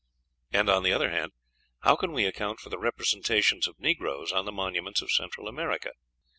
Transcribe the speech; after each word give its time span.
And, 0.51 0.67
on 0.67 0.81
the 0.81 0.91
other 0.93 1.11
hand, 1.11 1.31
how 1.81 1.95
can 1.95 2.11
we 2.11 2.25
account 2.25 2.59
for 2.59 2.69
the 2.69 2.79
representations 2.79 3.67
of 3.67 3.79
negroes 3.79 4.31
on 4.31 4.45
the 4.45 4.51
monuments 4.51 5.03
of 5.03 5.11
Central 5.11 5.47
America? 5.47 5.91